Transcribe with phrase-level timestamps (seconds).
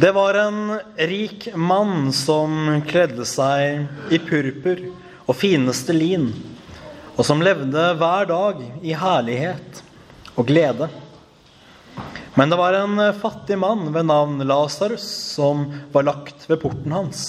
[0.00, 4.78] Det var en rik mann som kledde seg i purpur
[5.28, 6.30] og fineste lin,
[7.18, 9.82] og som levde hver dag i herlighet
[10.40, 10.88] og glede.
[12.32, 17.28] Men det var en fattig mann ved navn Lasarus som var lagt ved porten hans.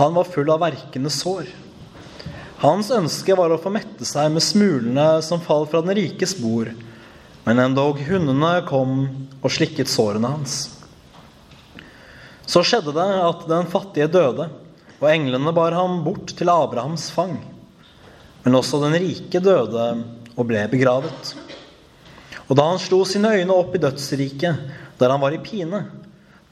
[0.00, 1.44] Han var full av verkende sår.
[2.64, 6.72] Hans ønske var å få mette seg med smulene som falt fra den rikes bord,
[7.44, 9.02] men endog hundene kom
[9.42, 10.62] og slikket sårene hans.
[12.46, 14.48] Så skjedde det at den fattige døde,
[15.02, 17.36] og englene bar ham bort til Abrahams fang.
[18.42, 19.86] Men også den rike døde
[20.36, 21.34] og ble begravet.
[22.48, 24.58] Og da han slo sine øyne opp i dødsriket,
[24.98, 25.84] der han var i pine,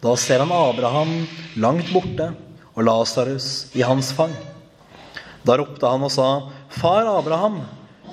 [0.00, 1.10] da ser han Abraham
[1.60, 2.30] langt borte
[2.72, 4.32] og Lasarus i hans fang.
[5.44, 6.28] Da ropte han og sa,
[6.72, 7.60] Far Abraham,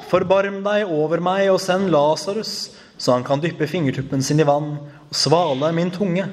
[0.09, 4.73] forbarm deg over meg og send Lasarus, så han kan dyppe fingertuppen sin i vann
[4.79, 6.25] og svale min tunge,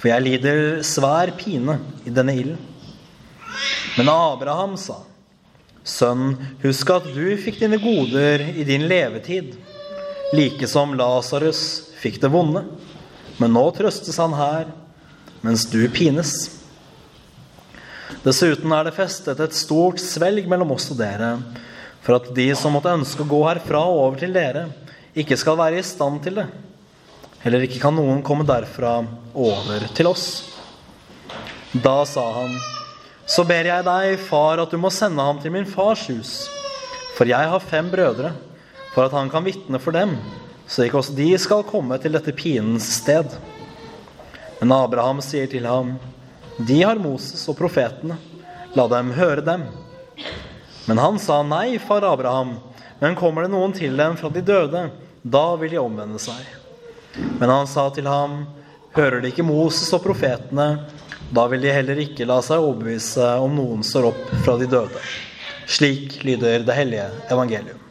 [0.00, 1.76] for jeg lider svær pine
[2.08, 2.60] i denne ilden.
[3.98, 5.02] Men Abraham sa,
[5.84, 9.54] Sønn, husk at du fikk dine goder i din levetid,
[10.36, 11.62] like som Lasarus
[12.00, 12.64] fikk det vonde.
[13.40, 14.70] Men nå trøstes han her,
[15.44, 16.34] mens du pines.
[18.24, 21.34] Dessuten er det festet et stort svelg mellom oss og dere,
[22.04, 24.68] for at de som måtte ønske å gå herfra og over til dere,
[25.16, 26.48] ikke skal være i stand til det.
[27.40, 28.98] Heller ikke kan noen komme derfra
[29.32, 30.26] over til oss.
[31.72, 32.52] Da sa han,
[33.30, 36.34] så ber jeg deg, far, at du må sende ham til min fars hus.
[37.16, 38.34] For jeg har fem brødre,
[38.92, 40.16] for at han kan vitne for dem,
[40.68, 43.32] så ikke også de skal komme til dette pinens sted.
[44.60, 45.94] Men Abraham sier til ham,
[46.60, 48.18] de har Moses og profetene.
[48.76, 49.64] La dem høre dem.
[50.86, 52.58] Men han sa nei, far Abraham.
[53.00, 54.90] Men kommer det noen til dem fra de døde,
[55.22, 56.59] da vil de omvende seg.
[57.14, 58.44] Men han sa til ham,
[58.96, 60.68] hører de ikke Moses og profetene,
[61.30, 65.04] da vil de heller ikke la seg overbevise om noen står opp fra de døde.
[65.70, 67.89] Slik lyder det hellige evangelium.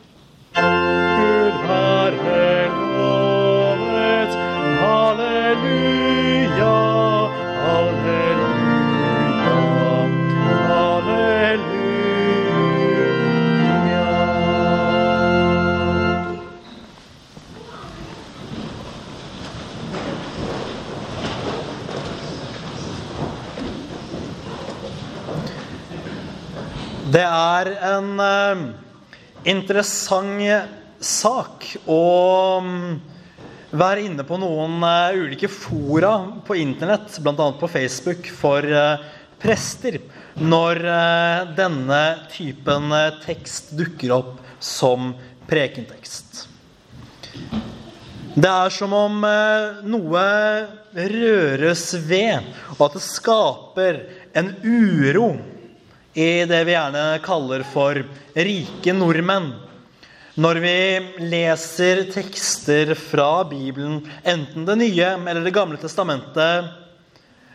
[27.09, 28.59] Det er en eh,
[29.49, 30.43] interessant
[31.01, 32.01] sak å
[32.61, 32.99] mm,
[33.71, 36.11] være inne på noen eh, ulike fora
[36.45, 37.47] på internett, bl.a.
[37.57, 39.07] på Facebook, for eh,
[39.41, 39.97] prester,
[40.37, 40.83] når
[41.57, 42.93] denne typen
[43.23, 45.13] tekst dukker opp som
[45.49, 46.43] prekentekst.
[48.35, 49.23] Det er som om
[49.89, 50.25] noe
[50.93, 54.03] røres ved, og at det skaper
[54.37, 55.31] en uro
[56.13, 58.01] i det vi gjerne kaller for
[58.33, 59.51] rike nordmenn.
[60.39, 60.75] Når vi
[61.27, 66.69] leser tekster fra Bibelen, enten Det nye eller Det gamle testamentet,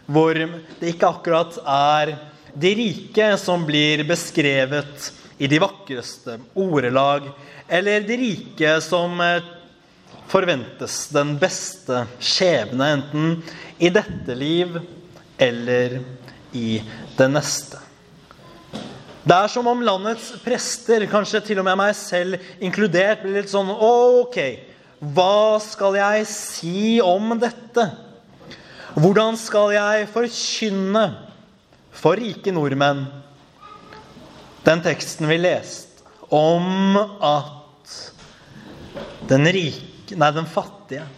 [0.06, 2.16] hvor det ikke akkurat er
[2.54, 7.30] de rike som blir beskrevet i de vakreste ordelag,
[7.68, 9.42] eller de rike som eh,
[10.30, 13.42] forventes den beste skjebne, enten
[13.78, 14.78] i dette liv
[15.40, 15.98] eller
[16.52, 16.78] i
[17.16, 17.83] det neste.
[19.24, 23.48] Det er som om landets prester, kanskje til og med meg selv inkludert, blir litt
[23.48, 24.36] sånn Ok,
[25.00, 27.86] hva skal jeg si om dette?
[28.94, 31.06] Hvordan skal jeg forkynne
[31.96, 33.06] for rike nordmenn
[34.64, 37.96] den teksten vi leste om at
[39.32, 41.08] den rike, nei, den fattige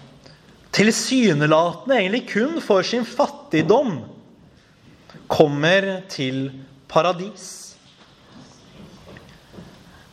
[0.77, 3.97] tilsynelatende egentlig kun for sin fattigdom
[5.27, 6.53] kommer til
[6.87, 7.66] paradis?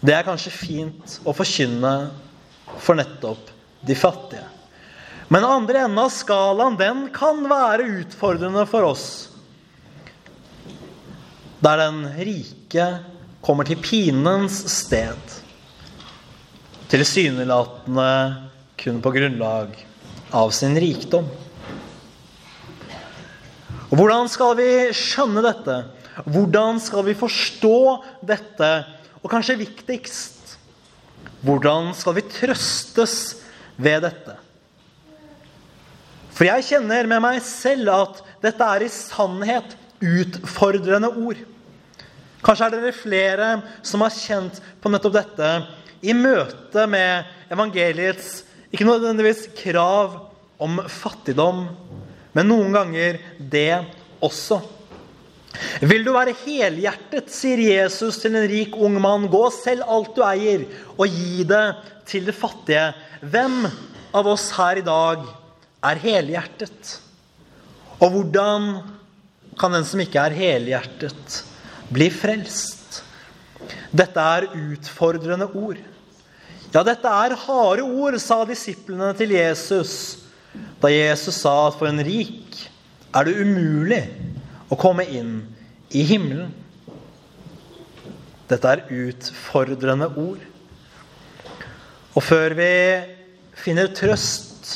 [0.04, 1.94] Det er kanskje fint å forkynne
[2.84, 3.52] for nettopp
[3.88, 4.44] de fattige.
[5.32, 9.06] Men andre enden av skalaen den kan være utfordrende for oss.
[11.64, 12.88] Der den rike
[13.44, 15.38] kommer til pinens sted.
[16.92, 18.10] Tilsynelatende
[18.84, 19.72] kun på grunnlag
[20.36, 21.30] av sin rikdom.
[23.88, 24.68] Og Hvordan skal vi
[24.98, 25.78] skjønne dette?
[26.28, 27.80] Hvordan skal vi forstå
[28.26, 28.70] dette?
[29.24, 30.58] Og kanskje viktigst
[31.44, 33.16] hvordan skal vi trøstes
[33.76, 34.36] ved dette?
[36.34, 41.40] For jeg kjenner med meg selv at dette er i sannhet utfordrende ord.
[42.44, 43.50] Kanskje er dere flere
[43.86, 45.52] som har kjent på nettopp dette
[46.04, 48.42] i møte med evangeliets
[48.74, 50.18] ikke nødvendigvis krav
[50.64, 51.68] om fattigdom,
[52.34, 53.84] men noen ganger det
[54.24, 54.58] også.
[55.84, 60.24] Vil du være helhjertet, sier Jesus til en rik ung mann, gå selv alt du
[60.26, 60.66] eier,
[60.98, 61.66] og gi det
[62.10, 62.90] til det fattige.
[63.22, 63.64] Hvem
[64.14, 65.24] av oss her i dag
[65.90, 66.98] er helhjertet?
[68.02, 68.70] Og hvordan
[69.60, 71.40] kan den som ikke er helhjertet,
[71.94, 73.04] bli frelst?
[73.94, 75.80] Dette er utfordrende ord.
[76.74, 80.24] Ja, dette er harde ord, sa disiplene til Jesus
[80.82, 82.58] da Jesus sa at for en rik
[83.16, 84.02] er det umulig
[84.74, 85.36] å komme inn
[85.94, 86.52] i himmelen.
[88.50, 90.42] Dette er utfordrende ord.
[92.14, 92.72] Og før vi
[93.58, 94.76] finner trøst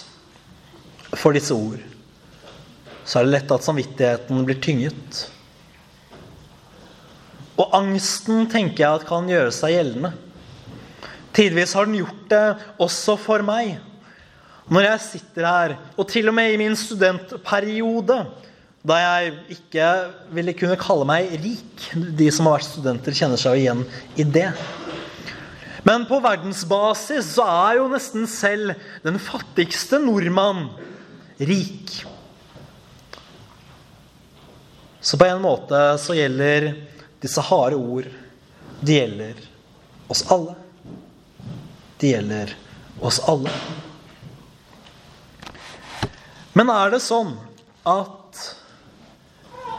[1.17, 1.81] for disse ord,
[3.07, 5.25] så er det lett at samvittigheten blir tynget.
[7.57, 10.13] Og angsten tenker jeg at kan gjøre seg gjeldende.
[11.37, 12.45] Tidvis har den gjort det
[12.81, 13.77] også for meg.
[14.67, 18.17] Når jeg sitter her, og til og med i min studentperiode,
[18.87, 19.87] da jeg ikke
[20.35, 21.87] ville kunne kalle meg rik
[22.17, 23.81] De som har vært studenter, kjenner seg jo igjen
[24.19, 24.49] i det.
[25.87, 28.75] Men på verdensbasis så er jo nesten selv
[29.05, 30.65] den fattigste nordmann
[31.37, 31.93] rik.
[34.99, 36.73] Så på en måte så gjelder
[37.23, 38.07] disse harde ord
[38.81, 39.39] De gjelder
[40.11, 40.57] oss alle.
[41.97, 42.51] Det gjelder
[42.99, 43.53] oss alle.
[46.53, 47.31] Men er det sånn
[47.87, 48.16] at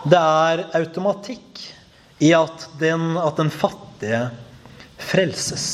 [0.04, 1.62] det er automatikk
[2.22, 4.28] i at den, at den fattige
[4.98, 5.70] frelses?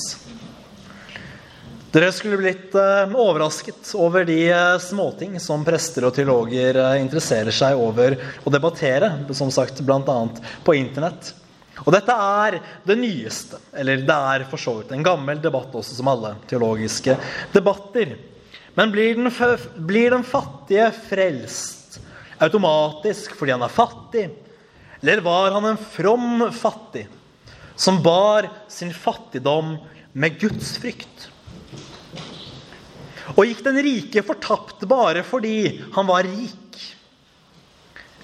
[1.95, 7.55] Dere skulle blitt eh, overrasket over de eh, småting som prester og teologer eh, interesserer
[7.55, 10.17] seg over å debattere, som sagt bl.a.
[10.67, 11.31] på internett.
[11.85, 15.95] Og dette er det nyeste, eller det er for så vidt en gammel debatt også,
[15.95, 17.15] som alle teologiske
[17.55, 18.17] debatter.
[18.75, 19.31] Men blir den,
[19.87, 21.84] blir den fattige frelst
[22.43, 24.29] automatisk fordi han er fattig?
[25.03, 27.07] Eller var han en from fattig
[27.77, 29.77] som bar sin fattigdom
[30.13, 31.29] med Guds frykt?
[33.35, 36.79] Og gikk den rike fortapt bare fordi han var rik?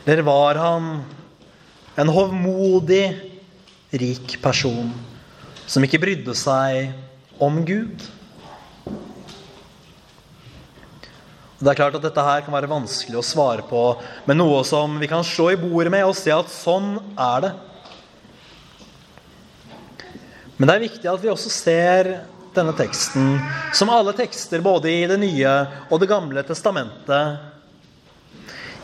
[0.04, 0.90] Eller var han
[2.00, 3.04] en hovmodig
[3.90, 4.92] rik person
[5.70, 6.92] som ikke brydde seg
[7.42, 8.06] om Gud?
[11.60, 13.82] Det er klart at Dette her kan være vanskelig å svare på
[14.24, 17.50] med noe som vi kan slå i bordet med og se at sånn er det.
[20.56, 22.10] Men det er viktig at vi også ser
[22.56, 23.36] denne teksten,
[23.76, 25.52] som alle tekster både i Det nye
[25.88, 27.46] og Det gamle testamentet,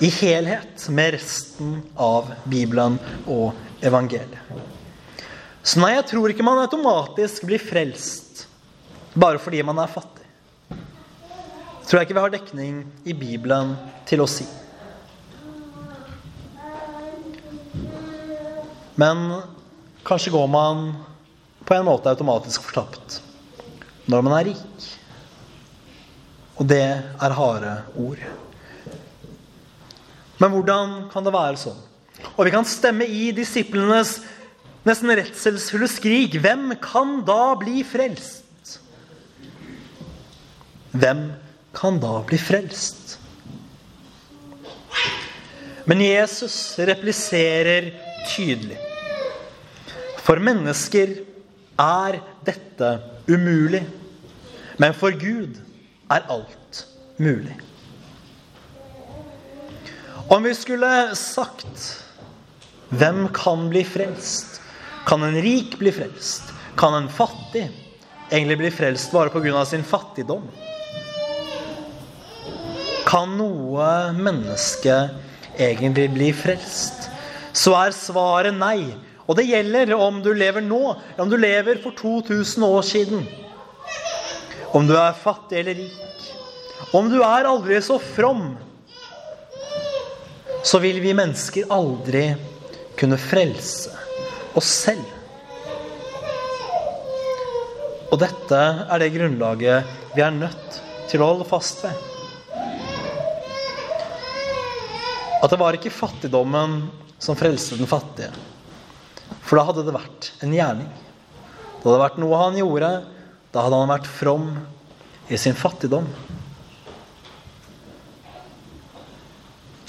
[0.05, 4.40] i helhet med resten av Bibelen og evangeliet.
[5.64, 8.44] Så nei, jeg tror ikke man automatisk blir frelst
[9.17, 10.15] bare fordi man er fattig.
[11.87, 13.77] Tror jeg ikke vi har dekning i Bibelen
[14.11, 14.43] til å si.
[18.99, 19.21] Men
[20.06, 20.88] kanskje går man
[21.67, 23.21] på en måte automatisk fortapt
[24.11, 24.88] når man er rik.
[26.59, 28.27] Og det er harde ord.
[30.43, 31.79] Men hvordan kan det være sånn?
[32.35, 34.19] Og vi kan stemme i disiplenes
[34.87, 36.35] nesten redselsfulle skrik.
[36.43, 38.43] Hvem kan da bli frelst?
[40.97, 41.29] Hvem
[41.76, 43.19] kan da bli frelst?
[45.85, 47.92] Men Jesus repliserer
[48.37, 48.78] tydelig.
[50.25, 51.12] For mennesker
[51.78, 52.90] er dette
[53.28, 53.85] umulig.
[54.83, 55.61] Men for Gud
[56.11, 56.83] er alt
[57.23, 57.54] mulig.
[60.26, 62.02] Om vi skulle sagt
[62.88, 64.61] hvem kan bli frelst?
[65.06, 66.50] Kan en rik bli frelst?
[66.76, 67.68] Kan en fattig
[68.30, 69.64] egentlig bli frelst bare pga.
[69.64, 70.49] sin fattigdom?
[73.06, 74.94] Kan noe menneske
[75.54, 77.06] egentlig bli frelst?
[77.56, 78.80] Så er svaret nei.
[79.26, 80.80] Og det gjelder om du lever nå,
[81.14, 83.22] eller om du lever for 2000 år siden.
[84.75, 86.26] Om du er fattig eller rik.
[86.94, 88.56] Om du er aldri så from,
[90.66, 92.28] så vil vi mennesker aldri
[92.98, 93.94] kunne frelse
[94.58, 95.06] oss selv.
[98.10, 102.15] Og dette er det grunnlaget vi er nødt til å holde fast ved.
[105.43, 106.87] At det var ikke fattigdommen
[107.21, 108.31] som frelste den fattige.
[109.45, 110.88] For da hadde det vært en gjerning.
[111.76, 112.90] Det hadde vært noe han gjorde.
[113.52, 114.49] Da hadde han vært from
[115.28, 116.07] i sin fattigdom.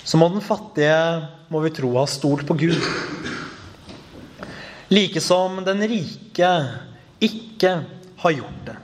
[0.08, 1.00] Så må den fattige,
[1.52, 2.78] må vi tro, ha stolt på Gud.
[4.94, 6.52] Like som den rike
[7.24, 7.74] ikke
[8.22, 8.78] har gjort det.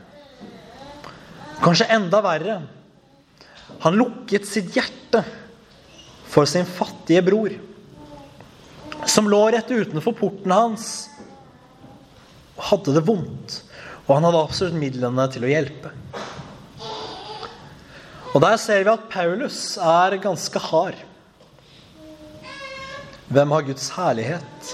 [1.64, 2.58] Kanskje enda verre.
[3.86, 5.24] Han lukket sitt hjerte
[6.34, 7.54] for sin fattige bror,
[9.06, 10.88] som lå rett utenfor porten hans
[12.58, 13.60] og hadde det vondt.
[14.04, 15.92] Og han hadde absolutt midlene til å hjelpe.
[18.34, 20.98] Og der ser vi at Paulus er ganske hard.
[23.34, 24.74] Hvem har Guds herlighet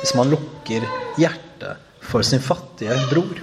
[0.00, 0.84] hvis man lukker
[1.18, 3.40] hjertet for sin fattige bror?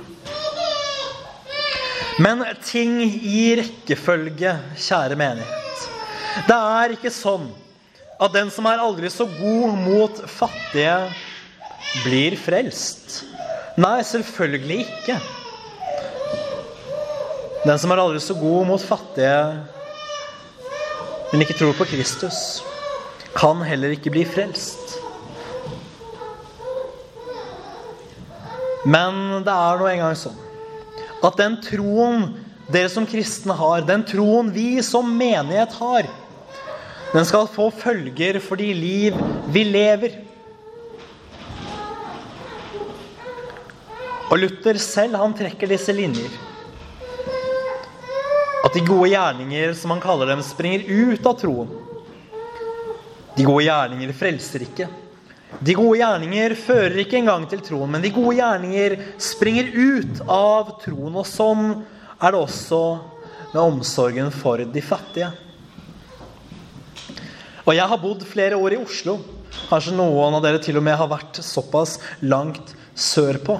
[2.21, 5.89] Men ting i rekkefølge, kjære menighet.
[6.43, 7.47] Det er ikke sånn
[8.19, 11.13] at den som er aldri så god mot fattige,
[11.95, 13.21] blir frelst.
[13.79, 15.15] Nei, selvfølgelig ikke.
[17.63, 19.39] Den som er aldri så god mot fattige,
[21.31, 22.39] men ikke tror på Kristus,
[23.35, 24.99] kan heller ikke bli frelst.
[28.85, 30.41] Men det er nå engang sånn
[31.25, 32.27] at den troen
[32.69, 36.05] dere som kristne har, den troen vi som menighet har,
[37.15, 39.15] den skal få følger for de liv
[39.47, 40.17] vi lever.
[44.25, 46.33] Og Luther selv, han trekker disse linjer.
[48.65, 51.71] At de gode gjerninger, som han kaller dem, springer ut av troen.
[53.37, 54.89] De gode gjerninger frelser ikke.
[55.63, 60.75] De gode gjerninger fører ikke engang til troen, men de gode gjerninger springer ut av
[60.83, 61.15] troen.
[61.15, 61.65] Og sånn
[62.19, 62.83] er det også
[63.53, 65.31] med omsorgen for de fattige.
[67.65, 69.17] Og jeg har bodd flere år i Oslo.
[69.69, 73.57] Kanskje noen av dere til og med har vært såpass langt sørpå.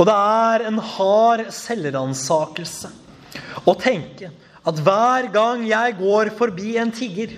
[0.00, 2.90] Og det er en hard selvransakelse
[3.68, 4.30] å tenke
[4.68, 7.32] at hver gang jeg går forbi en tigger,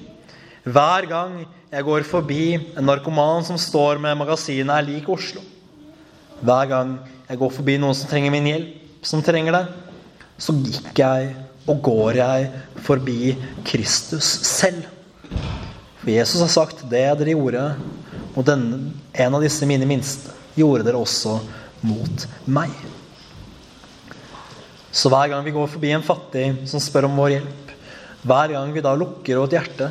[0.62, 1.40] hver gang
[1.72, 2.44] jeg går forbi
[2.76, 5.42] en narkoman som står med magasinet 'Er lik Oslo',
[6.42, 6.98] hver gang
[7.28, 9.66] jeg går forbi noen som trenger min hjelp, som trenger det,
[10.38, 11.34] så gikk jeg
[11.68, 12.48] og går jeg
[12.82, 13.34] forbi
[13.66, 14.84] Kristus selv.
[16.02, 17.66] For Jesus har sagt det dere gjorde
[18.34, 21.36] mot denne, en av disse mine minste, gjorde dere også
[21.86, 22.72] mot meg.
[24.92, 27.74] Så hver gang vi går forbi en fattig som spør om vår hjelp,
[28.22, 29.88] hver gang vi da lukker vårt hjerte,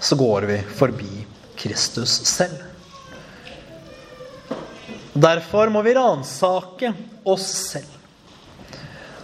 [0.00, 1.24] så går vi forbi
[1.60, 2.62] Kristus selv.
[5.12, 6.94] Derfor må vi ransake
[7.28, 7.99] oss selv.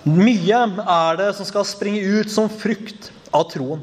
[0.07, 3.81] Mye er det som skal springe ut som frukt av troen.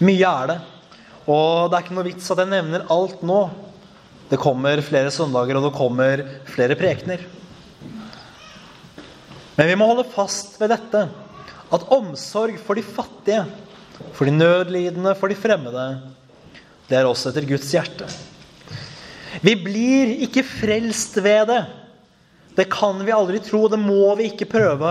[0.00, 0.56] Mye er det.
[1.28, 3.42] Og det er ikke noe vits at jeg nevner alt nå.
[4.30, 7.26] Det kommer flere søndager, og det kommer flere prekener.
[9.54, 11.04] Men vi må holde fast ved dette.
[11.68, 13.44] At omsorg for de fattige,
[14.16, 15.86] for de nødlidende, for de fremmede,
[16.88, 18.08] det er også etter Guds hjerte.
[19.44, 21.62] Vi blir ikke frelst ved det.
[22.54, 23.66] Det kan vi aldri tro.
[23.68, 24.90] Det må vi ikke prøve.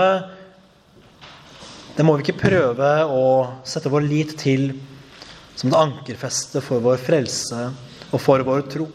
[1.96, 3.24] Det må vi ikke prøve å
[3.68, 4.72] sette vår lit til
[5.56, 7.68] som det ankerfeste for vår frelse
[8.10, 8.88] og for vår tro.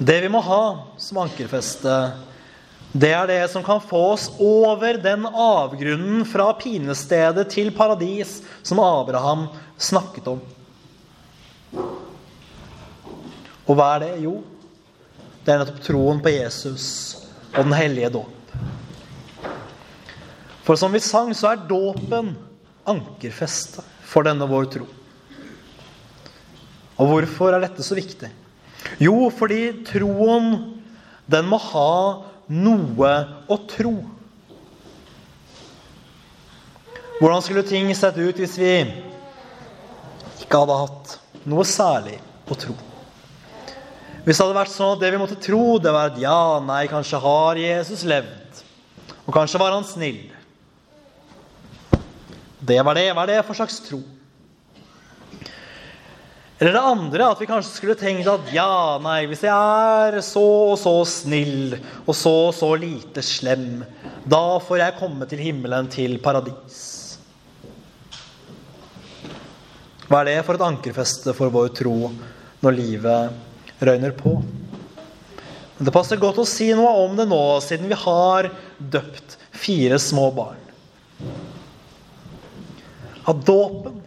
[0.00, 0.62] Det vi må ha
[1.02, 1.96] som ankerfeste,
[2.92, 8.80] det er det som kan få oss over den avgrunnen fra pinestedet til paradis som
[8.82, 9.44] Abraham
[9.76, 10.40] snakket om.
[13.68, 14.14] Og hva er det?
[14.24, 14.38] Jo,
[15.44, 16.86] det er nettopp troen på Jesus
[17.54, 18.54] og den hellige dåp.
[20.66, 22.34] For som vi sang, så er dåpen
[22.88, 24.86] ankerfestet for denne vår tro.
[27.00, 28.28] Og hvorfor er dette så viktig?
[29.00, 30.52] Jo, fordi troen,
[31.30, 31.92] den må ha
[32.50, 33.12] noe
[33.48, 33.94] å tro.
[37.20, 38.74] Hvordan skulle ting sett ut hvis vi
[40.40, 41.18] ikke hadde hatt
[41.48, 42.16] noe særlig
[42.48, 42.76] å tro?
[44.24, 46.84] Hvis det hadde vært sånn at det vi måtte tro, det var at ja, nei,
[46.90, 48.62] kanskje har Jesus levd.
[49.24, 50.26] Og kanskje var han snill.
[52.60, 53.06] Det var det.
[53.16, 54.02] Hva er det for slags tro?
[56.60, 60.44] Eller det andre, at vi kanskje skulle tenkt at ja, nei, hvis jeg er så
[60.44, 63.78] og så snill og så og så lite slem,
[64.28, 66.82] da får jeg komme til himmelen, til paradis.
[70.04, 72.10] Hva er det for et ankerfeste for vår tro
[72.60, 73.46] når livet
[73.80, 74.38] røyner på?
[75.80, 80.26] Det passer godt å si noe om det nå, siden vi har døpt fire små
[80.36, 80.60] barn.
[83.28, 84.00] At dåpen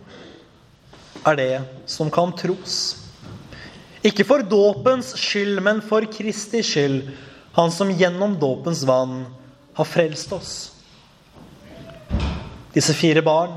[1.25, 1.53] er det
[1.89, 2.77] som kan tros.
[4.05, 7.09] Ikke for dåpens skyld, men for Kristi skyld,
[7.55, 9.23] han som gjennom dåpens vann
[9.77, 10.53] har frelst oss.
[12.73, 13.55] Disse fire barn,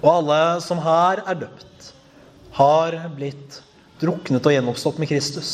[0.00, 1.92] og alle som her er døpt,
[2.56, 3.60] har blitt
[4.02, 5.52] druknet og gjenoppstått med Kristus.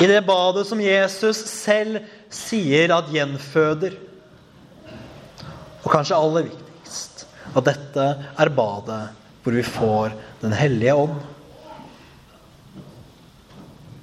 [0.00, 2.00] I det badet som Jesus selv
[2.32, 3.98] sier at gjenføder.
[5.82, 7.26] Og kanskje aller viktigst.
[7.52, 8.06] At dette
[8.40, 9.02] er badet
[9.42, 11.20] hvor vi får Den hellige ånd.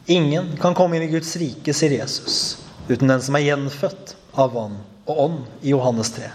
[0.09, 4.55] Ingen kan komme inn i Guds rike, sier Jesus, uten den som er gjenfødt av
[4.55, 6.31] vann og ånd, i Johannes 3.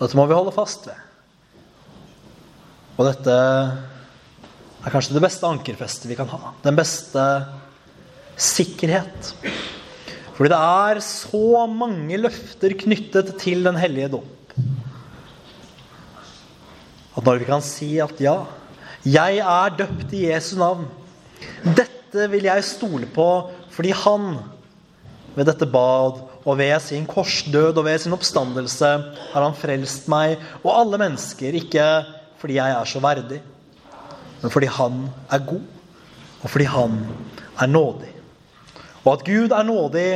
[0.00, 0.98] Dette må vi holde fast ved.
[2.96, 3.36] Og dette
[4.82, 6.52] er kanskje det beste ankerfestet vi kan ha.
[6.64, 7.22] Den beste
[8.36, 9.32] sikkerhet.
[10.34, 14.56] Fordi det er så mange løfter knyttet til Den hellige dåp.
[17.12, 18.40] At når vi kan si at ja,
[19.04, 20.86] jeg er døpt i Jesu navn.
[21.62, 23.28] Dette vil jeg stole på
[23.72, 24.36] fordi han
[25.32, 28.90] ved dette bad og ved sin korsdød og ved sin oppstandelse
[29.32, 31.86] har han frelst meg og alle mennesker, ikke
[32.42, 33.38] fordi jeg er så verdig,
[34.42, 35.66] men fordi han er god,
[36.42, 36.98] og fordi han
[37.62, 38.10] er nådig.
[39.02, 40.08] Og at Gud er nådig,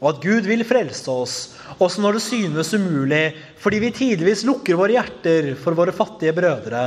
[0.00, 1.34] og at Gud vil frelse oss,
[1.78, 3.24] også når det synes umulig,
[3.60, 6.84] fordi vi tidvis lukker våre hjerter for våre fattige brødre,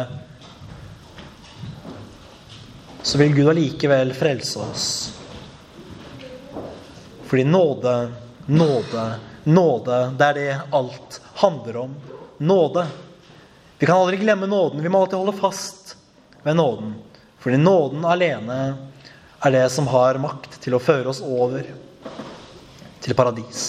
[3.08, 4.88] så vil Gud allikevel frelse oss.
[7.27, 7.96] Fordi nåde,
[8.48, 9.06] nåde,
[9.48, 11.96] nåde, det er det alt handler om.
[12.38, 12.86] Nåde.
[13.80, 14.84] Vi kan aldri glemme nåden.
[14.84, 15.87] Vi må alltid holde fast
[16.48, 16.94] ved nåden.
[17.44, 18.60] Fordi nåden alene
[19.39, 21.68] er det som har makt til å føre oss over
[23.04, 23.66] til paradis.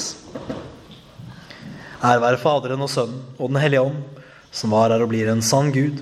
[1.99, 4.23] Ære være Faderen og Sønnen og Den hellige ånd,
[4.54, 5.99] som var her og blir en sann Gud,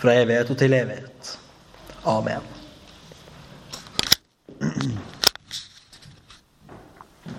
[0.00, 1.36] fra evighet og til evighet.
[2.08, 2.53] Amen.